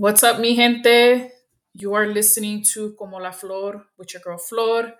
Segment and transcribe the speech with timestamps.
[0.00, 1.32] What's up, mi gente?
[1.74, 4.92] You are listening to Como la Flor with your girl Flor.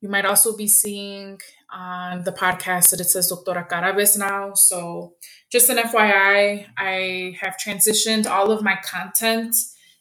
[0.00, 1.38] You might also be seeing
[1.70, 4.54] on the podcast that it says Doctora Carabez now.
[4.54, 5.16] So,
[5.52, 9.54] just an FYI, I have transitioned all of my content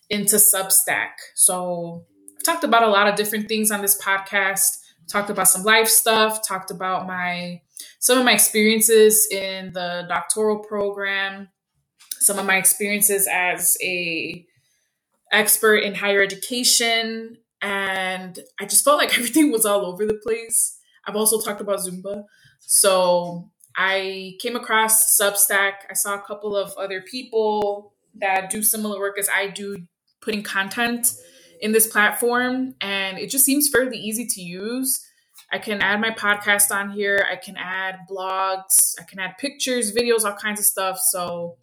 [0.09, 1.19] into Substack.
[1.35, 2.05] So,
[2.37, 4.77] I've talked about a lot of different things on this podcast.
[5.11, 7.59] Talked about some life stuff, talked about my
[7.99, 11.49] some of my experiences in the doctoral program,
[12.19, 14.45] some of my experiences as a
[15.31, 20.79] expert in higher education and I just felt like everything was all over the place.
[21.05, 22.25] I've also talked about Zumba.
[22.59, 25.73] So I came across Substack.
[25.89, 29.77] I saw a couple of other people that do similar work as I do,
[30.21, 31.13] putting content
[31.61, 35.03] in this platform, and it just seems fairly easy to use.
[35.51, 37.25] I can add my podcast on here.
[37.31, 38.95] I can add blogs.
[38.99, 40.99] I can add pictures, videos, all kinds of stuff.
[40.99, 41.57] So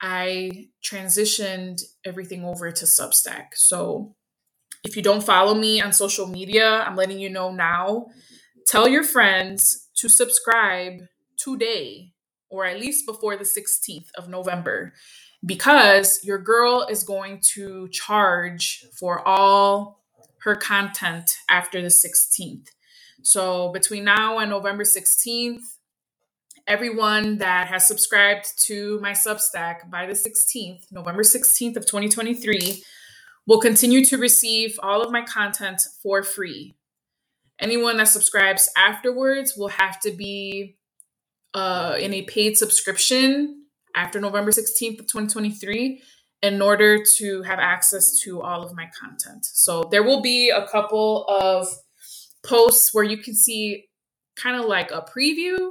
[0.00, 3.54] I transitioned everything over to Substack.
[3.54, 4.14] So
[4.84, 8.06] if you don't follow me on social media, I'm letting you know now.
[8.66, 11.02] Tell your friends to subscribe
[11.36, 12.12] today
[12.48, 14.92] or at least before the 16th of November
[15.44, 20.02] because your girl is going to charge for all
[20.42, 22.68] her content after the 16th.
[23.22, 25.62] So between now and November 16th,
[26.66, 32.82] everyone that has subscribed to my Substack by the 16th, November 16th of 2023,
[33.46, 36.74] will continue to receive all of my content for free.
[37.58, 40.76] Anyone that subscribes afterwards will have to be
[41.54, 43.64] uh, in a paid subscription
[43.94, 46.02] after November 16th of 2023
[46.42, 49.44] in order to have access to all of my content.
[49.44, 51.66] So there will be a couple of
[52.42, 53.86] posts where you can see
[54.36, 55.70] kind of like a preview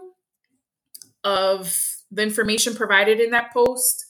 [1.23, 1.75] of
[2.12, 4.06] the information provided in that post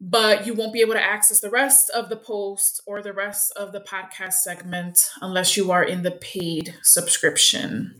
[0.00, 3.52] but you won't be able to access the rest of the post or the rest
[3.56, 7.94] of the podcast segment unless you are in the paid subscription.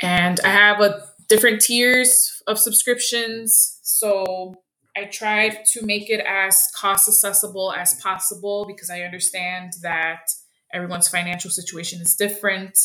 [0.00, 4.62] And I have a different tiers of subscriptions, so
[4.96, 10.30] I tried to make it as cost accessible as possible because I understand that
[10.72, 12.78] everyone's financial situation is different.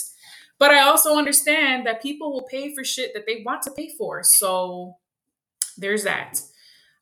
[0.63, 3.89] But I also understand that people will pay for shit that they want to pay
[3.97, 4.21] for.
[4.23, 4.95] So
[5.75, 6.39] there's that.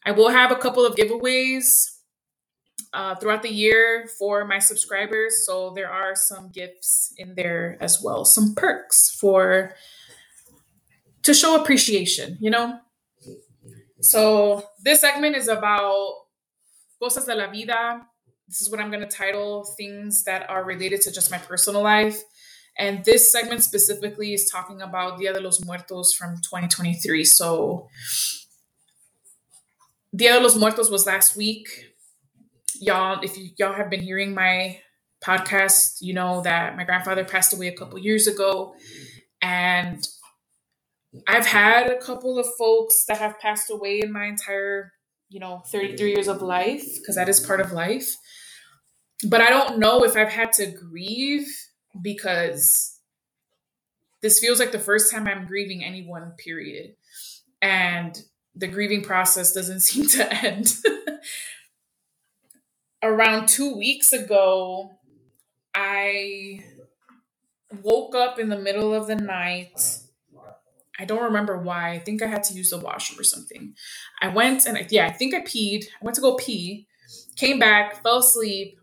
[0.03, 1.67] I will have a couple of giveaways
[2.91, 5.45] uh, throughout the year for my subscribers.
[5.45, 9.75] So there are some gifts in there as well, some perks for
[11.21, 12.79] to show appreciation, you know?
[13.99, 16.15] So this segment is about
[16.99, 18.07] cosas de la vida.
[18.47, 21.83] This is what I'm going to title things that are related to just my personal
[21.83, 22.23] life.
[22.77, 27.23] And this segment specifically is talking about Dia de los Muertos from 2023.
[27.25, 27.89] So
[30.15, 31.67] Dia de los Muertos was last week.
[32.79, 34.79] Y'all, if you, y'all have been hearing my
[35.23, 38.73] podcast, you know that my grandfather passed away a couple years ago.
[39.41, 40.07] And
[41.27, 44.93] I've had a couple of folks that have passed away in my entire,
[45.29, 48.15] you know, 33 years of life, because that is part of life.
[49.27, 51.47] But I don't know if I've had to grieve
[51.99, 52.99] because
[54.21, 56.95] this feels like the first time I'm grieving anyone, period.
[57.61, 58.19] And
[58.55, 60.75] the grieving process doesn't seem to end.
[63.03, 64.91] Around two weeks ago,
[65.73, 66.63] I
[67.81, 69.79] woke up in the middle of the night.
[70.99, 71.91] I don't remember why.
[71.91, 73.73] I think I had to use the washroom or something.
[74.21, 75.85] I went and I, yeah, I think I peed.
[75.85, 76.87] I went to go pee,
[77.35, 78.77] came back, fell asleep.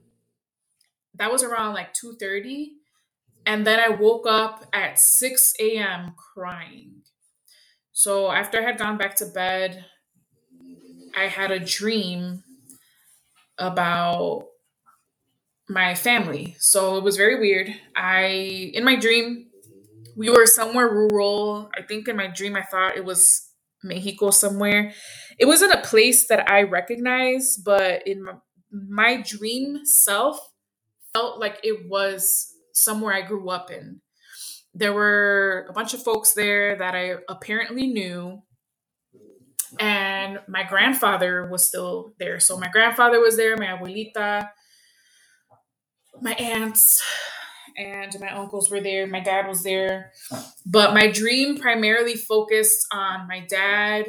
[1.15, 2.78] That was around like 2:30.
[3.49, 6.15] And then I woke up at 6 a.m.
[6.35, 7.01] crying.
[7.93, 9.87] So after I had gone back to bed,
[11.17, 12.45] I had a dream
[13.57, 14.45] about
[15.67, 16.57] my family.
[16.59, 17.75] So it was very weird.
[17.97, 19.47] I in my dream
[20.15, 21.71] we were somewhere rural.
[21.75, 23.49] I think in my dream I thought it was
[23.83, 24.93] Mexico somewhere.
[25.39, 28.35] It wasn't a place that I recognize, but in my,
[28.71, 30.39] my dream self
[31.15, 34.01] felt like it was somewhere I grew up in
[34.75, 38.43] there were a bunch of folks there that I apparently knew.
[39.79, 42.41] And my grandfather was still there.
[42.41, 44.49] So my grandfather was there, my abuelita,
[46.23, 47.03] my aunts,
[47.77, 49.07] and my uncles were there.
[49.07, 50.13] My dad was there.
[50.65, 54.07] But my dream primarily focused on my dad,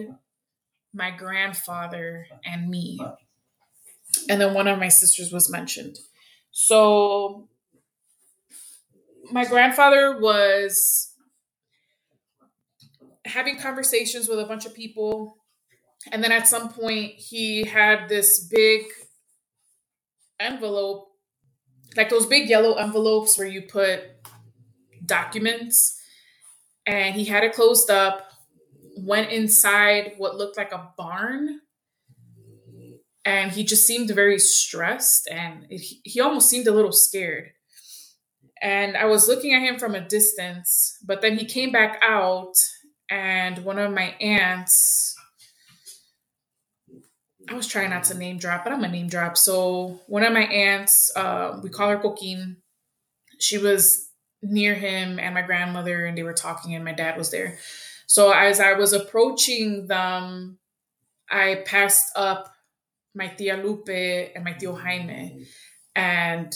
[0.94, 3.00] my grandfather, and me.
[4.30, 5.98] And then one of my sisters was mentioned.
[6.52, 7.50] So
[9.32, 11.14] my grandfather was
[13.26, 15.36] having conversations with a bunch of people
[16.12, 18.86] And then at some point, he had this big
[20.40, 21.10] envelope,
[21.98, 24.02] like those big yellow envelopes where you put
[25.06, 26.00] documents.
[26.86, 28.32] And he had it closed up,
[28.98, 31.62] went inside what looked like a barn.
[33.26, 37.52] And he just seemed very stressed and he almost seemed a little scared.
[38.62, 42.54] And I was looking at him from a distance, but then he came back out,
[43.10, 45.16] and one of my aunts
[47.50, 49.36] I was trying not to name drop, but I'm a name drop.
[49.36, 52.58] So one of my aunts, uh, we call her Coquin.
[53.40, 54.08] She was
[54.44, 57.58] near him and my grandmother, and they were talking, and my dad was there.
[58.06, 60.60] So as I was approaching them,
[61.30, 62.54] I passed up
[63.16, 65.48] my tia Lupe and my tio Jaime,
[65.96, 66.54] and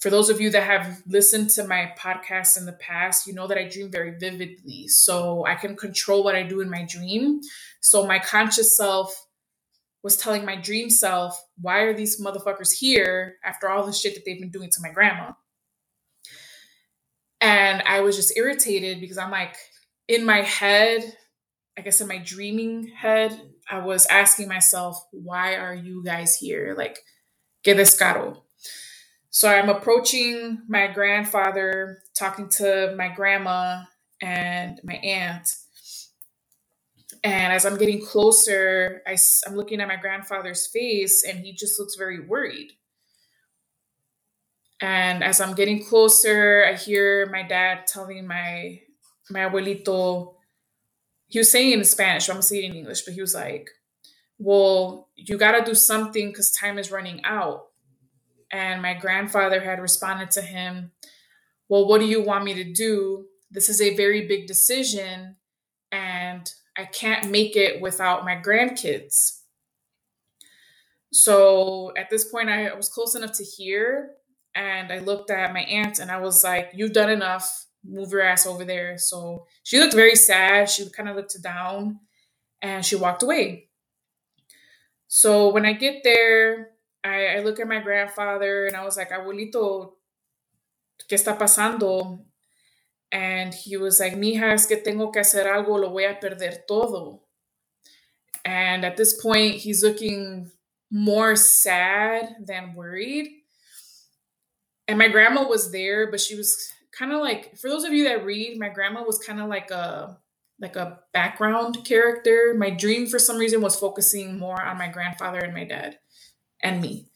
[0.00, 3.46] for those of you that have listened to my podcast in the past, you know
[3.46, 4.86] that I dream very vividly.
[4.88, 7.40] So I can control what I do in my dream.
[7.80, 9.26] So my conscious self
[10.02, 14.24] was telling my dream self, why are these motherfuckers here after all the shit that
[14.24, 15.32] they've been doing to my grandma?
[17.40, 19.56] And I was just irritated because I'm like,
[20.06, 21.02] in my head,
[21.76, 23.40] I guess in my dreaming head,
[23.70, 26.74] I was asking myself, why are you guys here?
[26.76, 26.98] Like,
[27.62, 28.42] que descaro.
[29.38, 33.82] So I'm approaching my grandfather, talking to my grandma
[34.20, 35.48] and my aunt
[37.24, 41.78] and as I'm getting closer, I, I'm looking at my grandfather's face and he just
[41.78, 42.72] looks very worried.
[44.80, 48.80] And as I'm getting closer, I hear my dad telling my
[49.30, 50.34] my abuelito,
[51.26, 53.34] he was saying in Spanish, so I'm gonna say it in English, but he was
[53.34, 53.68] like,
[54.38, 57.67] Well, you gotta do something because time is running out.
[58.52, 60.92] And my grandfather had responded to him,
[61.68, 63.26] Well, what do you want me to do?
[63.50, 65.36] This is a very big decision.
[65.92, 69.40] And I can't make it without my grandkids.
[71.12, 74.10] So at this point, I was close enough to hear,
[74.54, 77.66] and I looked at my aunt and I was like, You've done enough.
[77.84, 78.98] Move your ass over there.
[78.98, 80.68] So she looked very sad.
[80.68, 82.00] She kind of looked down
[82.60, 83.68] and she walked away.
[85.06, 86.70] So when I get there,
[87.08, 89.92] I, I look at my grandfather and I was like, Abuelito,
[91.08, 92.20] ¿qué está pasando?
[93.10, 96.66] And he was like, Mija, es que tengo que hacer algo, lo voy a perder
[96.66, 97.22] todo.
[98.44, 100.50] And at this point, he's looking
[100.90, 103.28] more sad than worried.
[104.86, 108.04] And my grandma was there, but she was kind of like, for those of you
[108.04, 110.18] that read, my grandma was kind of like a
[110.60, 112.54] like a background character.
[112.56, 115.98] My dream for some reason was focusing more on my grandfather and my dad
[116.62, 117.08] and me.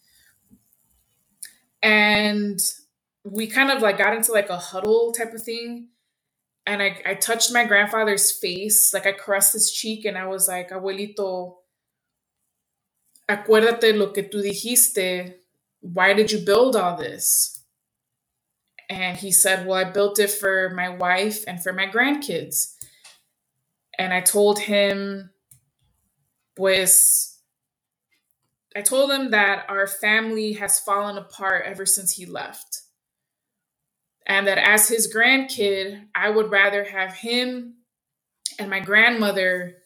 [1.82, 2.60] And
[3.24, 5.88] we kind of like got into like a huddle type of thing.
[6.66, 10.46] And I, I touched my grandfather's face, like I caressed his cheek, and I was
[10.46, 11.56] like, Abuelito,
[13.28, 15.34] acuérdate lo que tú dijiste.
[15.80, 17.64] Why did you build all this?
[18.88, 22.74] And he said, Well, I built it for my wife and for my grandkids.
[23.98, 25.30] And I told him,
[26.56, 27.31] pues,
[28.76, 32.82] I told him that our family has fallen apart ever since he left
[34.26, 37.74] and that as his grandkid, I would rather have him
[38.58, 39.76] and my grandmother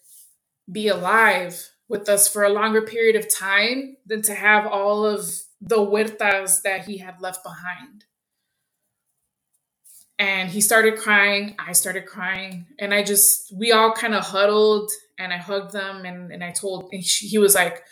[0.71, 5.29] be alive with us for a longer period of time than to have all of
[5.61, 8.05] the huertas that he had left behind.
[10.19, 11.55] And he started crying.
[11.59, 12.67] I started crying.
[12.79, 16.51] And I just, we all kind of huddled and I hugged them and, and I
[16.51, 17.83] told, and he was like,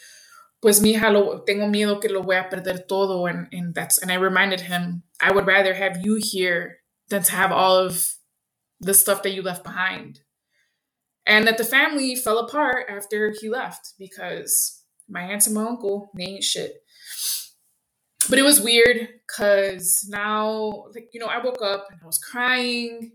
[0.64, 3.26] pues mija, lo, tengo miedo que lo voy a perder todo.
[3.26, 6.78] And, and that's, and I reminded him, I would rather have you here
[7.10, 8.14] than to have all of
[8.80, 10.20] the stuff that you left behind.
[11.26, 16.10] And that the family fell apart after he left because my aunt and my uncle,
[16.16, 16.76] they ain't shit.
[18.30, 22.16] But it was weird because now, like, you know, I woke up and I was
[22.16, 23.12] crying.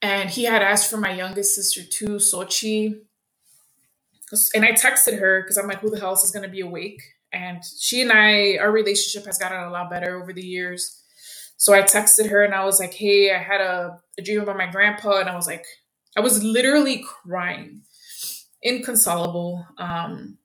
[0.00, 3.00] And he had asked for my youngest sister too, Sochi
[4.54, 7.02] and I texted her because I'm like, who the hell is going to be awake?
[7.32, 11.02] And she and I, our relationship has gotten a lot better over the years.
[11.56, 14.56] So I texted her and I was like, hey, I had a, a dream about
[14.56, 15.20] my grandpa.
[15.20, 15.64] And I was like,
[16.16, 17.82] I was literally crying,
[18.62, 19.66] inconsolable.
[19.78, 20.38] Um,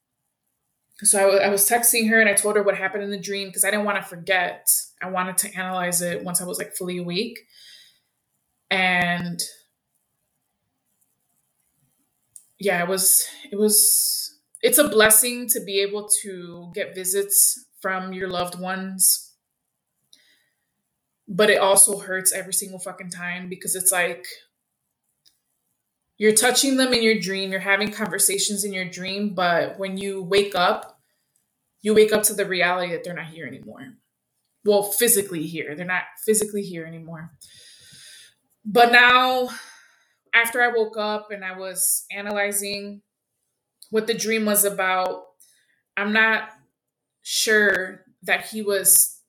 [1.03, 3.19] so I, w- I was texting her and I told her what happened in the
[3.19, 4.67] dream because I didn't want to forget.
[5.01, 7.39] I wanted to analyze it once I was like fully awake.
[8.71, 9.39] And
[12.59, 18.13] yeah, it was it was it's a blessing to be able to get visits from
[18.13, 19.33] your loved ones.
[21.27, 24.25] But it also hurts every single fucking time because it's like
[26.17, 30.21] you're touching them in your dream, you're having conversations in your dream, but when you
[30.21, 30.99] wake up,
[31.81, 33.93] you wake up to the reality that they're not here anymore.
[34.65, 35.75] Well, physically here.
[35.75, 37.31] They're not physically here anymore.
[38.65, 39.49] But now,
[40.33, 43.01] after I woke up and I was analyzing
[43.89, 45.25] what the dream was about,
[45.97, 46.49] I'm not
[47.21, 49.19] sure that he was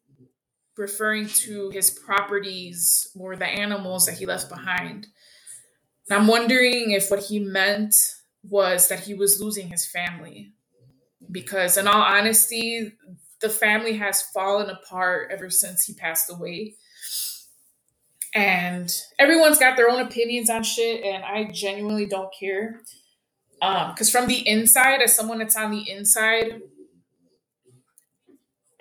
[0.76, 5.06] referring to his properties or the animals that he left behind.
[6.10, 7.94] I'm wondering if what he meant
[8.42, 10.52] was that he was losing his family.
[11.30, 12.92] Because, in all honesty,
[13.40, 16.74] the family has fallen apart ever since he passed away.
[18.34, 22.82] And everyone's got their own opinions on shit, and I genuinely don't care.
[23.60, 26.60] Um, because from the inside, as someone that's on the inside,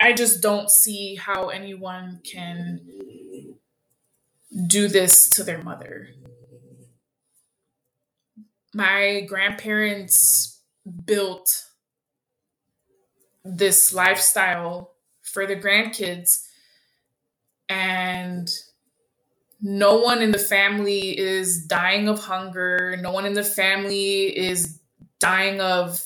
[0.00, 2.80] I just don't see how anyone can
[4.66, 6.08] do this to their mother.
[8.72, 10.60] My grandparents
[11.04, 11.66] built
[13.44, 16.46] this lifestyle for the grandkids
[17.68, 18.48] and
[19.62, 24.80] no one in the family is dying of hunger no one in the family is
[25.18, 26.00] dying of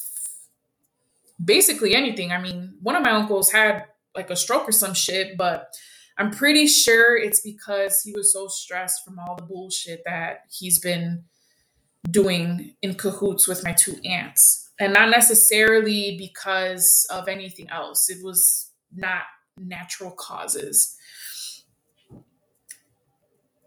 [1.45, 3.85] basically anything i mean one of my uncles had
[4.17, 5.75] like a stroke or some shit but
[6.19, 10.79] i'm pretty sure it's because he was so stressed from all the bullshit that he's
[10.79, 11.25] been
[12.11, 18.11] doing in cahoots with my two aunts and not necessarily because of anything else.
[18.11, 19.23] It was not
[19.59, 20.97] natural causes.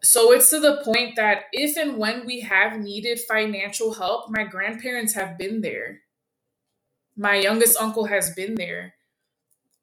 [0.07, 4.45] So it's to the point that if and when we have needed financial help, my
[4.45, 5.99] grandparents have been there.
[7.17, 8.93] My youngest uncle has been there.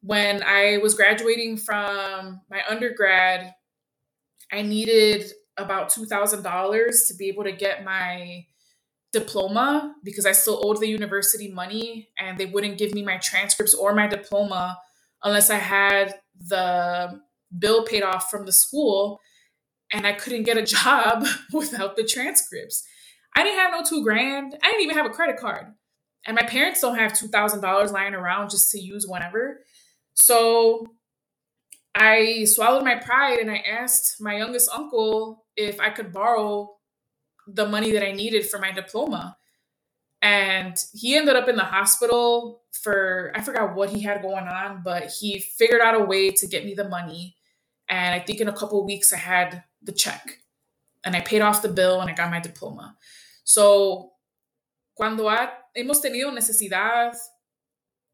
[0.01, 3.53] When I was graduating from my undergrad,
[4.51, 8.47] I needed about $2,000 to be able to get my
[9.13, 13.75] diploma because I still owed the university money and they wouldn't give me my transcripts
[13.75, 14.79] or my diploma
[15.23, 17.21] unless I had the
[17.57, 19.21] bill paid off from the school
[19.95, 22.85] and I couldn't get a job without the transcripts.
[23.35, 24.55] I didn't have no two grand.
[24.61, 25.67] I didn't even have a credit card.
[26.27, 29.61] And my parents don't have $2,000 lying around just to use whenever.
[30.13, 30.87] So
[31.93, 36.75] I swallowed my pride and I asked my youngest uncle if I could borrow
[37.47, 39.37] the money that I needed for my diploma.
[40.21, 44.81] And he ended up in the hospital for, I forgot what he had going on,
[44.83, 47.35] but he figured out a way to get me the money.
[47.87, 50.39] And I think in a couple weeks, I had the check
[51.03, 52.97] and I paid off the bill and I got my diploma.
[53.43, 54.11] So,
[54.95, 57.15] cuando ha, hemos tenido necesidad,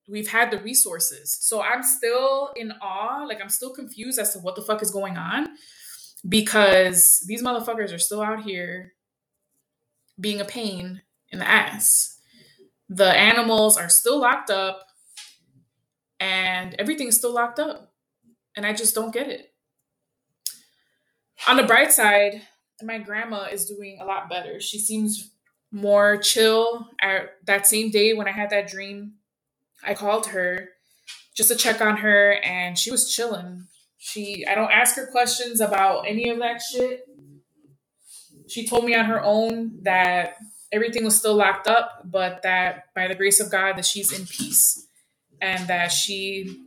[0.07, 1.37] we've had the resources.
[1.39, 3.25] So, I'm still in awe.
[3.25, 5.47] Like, I'm still confused as to what the fuck is going on
[6.27, 8.93] because these motherfuckers are still out here
[10.19, 12.19] being a pain in the ass.
[12.89, 14.85] The animals are still locked up
[16.19, 17.93] and everything's still locked up.
[18.55, 19.50] And I just don't get it.
[21.47, 22.41] On the bright side,
[22.83, 24.59] my grandma is doing a lot better.
[24.59, 25.31] She seems
[25.71, 26.87] more chill.
[27.01, 29.13] At that same day when I had that dream,
[29.83, 30.69] I called her
[31.35, 33.67] just to check on her and she was chilling.
[33.97, 37.07] She I don't ask her questions about any of that shit
[38.51, 40.35] she told me on her own that
[40.73, 44.25] everything was still locked up, but that by the grace of God that she's in
[44.25, 44.87] peace
[45.39, 46.61] and that she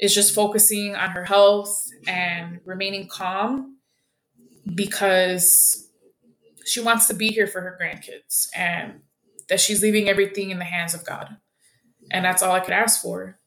[0.00, 3.77] is just focusing on her health and remaining calm
[4.74, 5.88] because
[6.64, 9.00] she wants to be here for her grandkids and
[9.48, 11.36] that she's leaving everything in the hands of God.
[12.10, 13.38] And that's all I could ask for.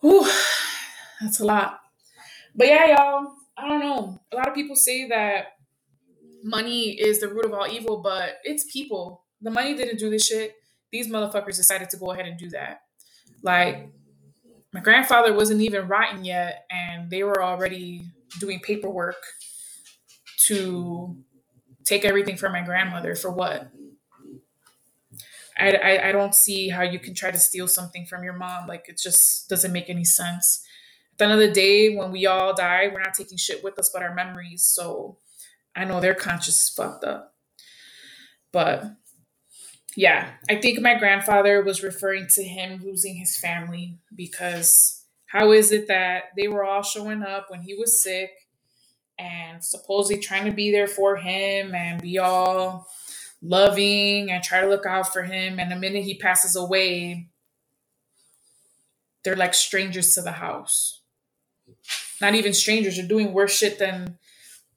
[0.00, 0.28] Whew,
[1.20, 1.78] that's a lot.
[2.54, 4.18] But yeah, y'all, I don't know.
[4.32, 5.48] A lot of people say that
[6.42, 9.24] money is the root of all evil, but it's people.
[9.42, 10.54] The money didn't do this shit.
[10.90, 12.80] These motherfuckers decided to go ahead and do that.
[13.42, 13.92] Like,
[14.72, 18.04] my grandfather wasn't even rotten yet, and they were already
[18.38, 19.22] doing paperwork
[20.44, 21.16] to
[21.84, 23.70] take everything from my grandmother for what?
[25.58, 28.66] I, I, I don't see how you can try to steal something from your mom.
[28.68, 30.60] Like, it just doesn't make any sense
[31.14, 33.78] At the end of the day, when we all die, we're not taking shit with
[33.78, 34.64] us but our memories.
[34.64, 35.18] So
[35.76, 37.34] I know their conscience is fucked up.
[38.52, 38.84] But
[39.96, 44.99] yeah, I think my grandfather was referring to him losing his family because
[45.30, 48.30] how is it that they were all showing up when he was sick
[49.18, 52.88] and supposedly trying to be there for him and be all
[53.42, 55.60] loving and try to look out for him.
[55.60, 57.28] And the minute he passes away,
[59.24, 61.00] they're like strangers to the house
[62.20, 64.18] not even strangers are doing worse shit than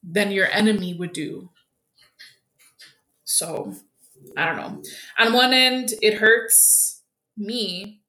[0.03, 1.49] than your enemy would do
[3.25, 3.75] So
[4.37, 4.83] I don't know.
[5.19, 7.01] On one end, it hurts
[7.37, 8.01] me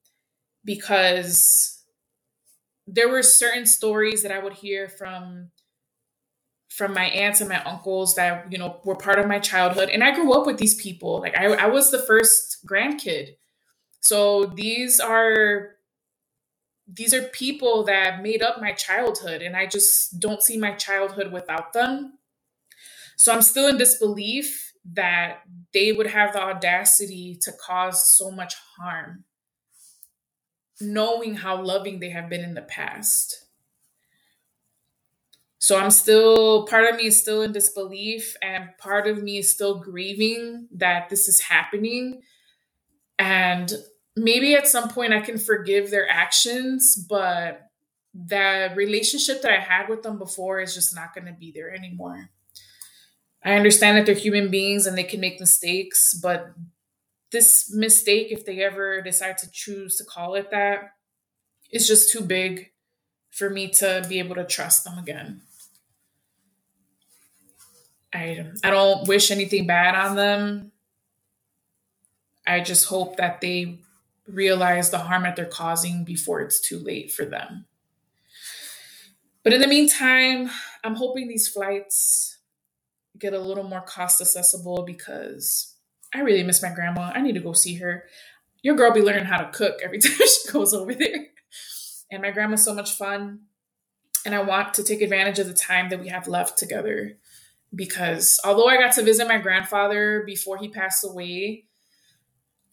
[0.64, 1.73] because
[2.86, 5.50] there were certain stories that I would hear from
[6.68, 9.88] from my aunts and my uncles that you know were part of my childhood.
[9.90, 11.20] And i grew up with these people.
[11.20, 13.36] Like i, I was the first grandkid.
[14.00, 15.70] So these are
[16.86, 21.32] these are people that made up my childhood and i just don't see my childhood
[21.32, 22.18] without them.
[23.16, 25.38] So i'm still in disbelief that
[25.72, 29.24] they would have the audacity to cause so much harm
[30.84, 33.44] knowing how loving they have been in the past
[35.64, 39.48] so I'm still, part of me is still in disbelief, and part of me is
[39.48, 42.20] still grieving that this is happening.
[43.18, 43.72] And
[44.14, 47.62] maybe at some point I can forgive their actions, but
[48.12, 51.74] the relationship that I had with them before is just not going to be there
[51.74, 52.28] anymore.
[53.42, 56.52] I understand that they're human beings and they can make mistakes, but
[57.34, 60.92] this mistake, if they ever decide to choose to call it that,
[61.72, 62.70] is just too big
[63.32, 65.42] for me to be able to trust them again.
[68.14, 70.72] I I don't wish anything bad on them.
[72.46, 73.80] I just hope that they
[74.28, 77.66] realize the harm that they're causing before it's too late for them.
[79.42, 80.50] But in the meantime,
[80.84, 82.38] I'm hoping these flights
[83.18, 85.73] get a little more cost accessible because
[86.14, 87.12] I really miss my grandma.
[87.14, 88.04] I need to go see her.
[88.62, 91.26] Your girl be learning how to cook every time she goes over there.
[92.10, 93.40] And my grandma's so much fun.
[94.24, 97.18] And I want to take advantage of the time that we have left together
[97.74, 101.64] because although I got to visit my grandfather before he passed away,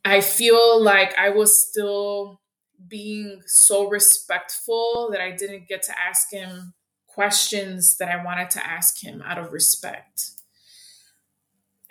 [0.05, 2.41] I feel like I was still
[2.88, 6.74] being so respectful that I didn't get to ask him
[7.07, 10.31] questions that I wanted to ask him out of respect.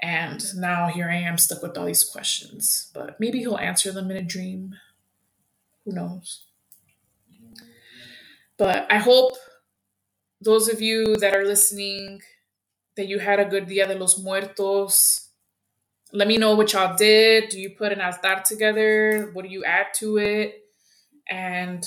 [0.02, 4.10] And now here I am stuck with all these questions, but maybe he'll answer them
[4.10, 4.76] in a dream.
[5.84, 6.46] Who knows?
[8.56, 9.34] But I hope
[10.40, 12.22] those of you that are listening
[12.96, 15.28] that you had a good Dia de los Muertos.
[16.12, 17.50] Let me know what y'all did.
[17.50, 19.30] Do you put an altar together?
[19.32, 20.64] What do you add to it?
[21.28, 21.84] And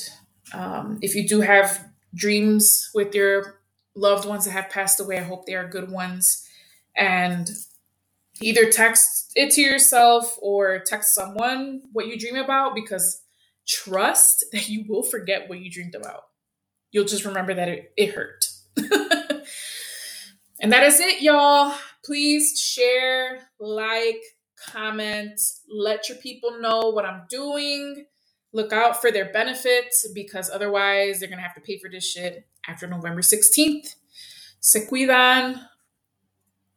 [0.54, 3.60] um, if you do have dreams with your
[3.96, 6.48] loved ones that have passed away, I hope they are good ones.
[6.96, 7.50] And
[8.42, 13.22] either text it to yourself or text someone what you dream about because
[13.68, 16.24] trust that you will forget what you dreamed about.
[16.92, 18.46] You'll just remember that it, it hurt.
[20.64, 21.76] And that is it, y'all.
[22.06, 24.22] Please share, like,
[24.72, 25.38] comment,
[25.70, 28.06] let your people know what I'm doing.
[28.54, 32.10] Look out for their benefits because otherwise they're going to have to pay for this
[32.10, 33.96] shit after November 16th.
[34.62, 35.60] Se cuidan.